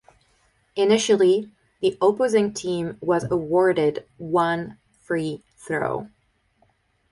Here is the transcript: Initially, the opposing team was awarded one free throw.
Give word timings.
Initially, 0.75 1.51
the 1.79 1.95
opposing 2.01 2.53
team 2.55 2.97
was 3.01 3.23
awarded 3.31 4.07
one 4.17 4.79
free 4.99 5.43
throw. 5.57 6.07